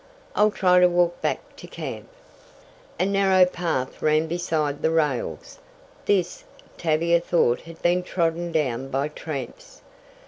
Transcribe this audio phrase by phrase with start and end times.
[0.35, 2.07] I'll try to walk back to camp."
[2.99, 5.59] A narrow path ran beside the rails.
[6.05, 6.43] This,
[6.75, 9.83] Tavia thought had been trodden down by tramps.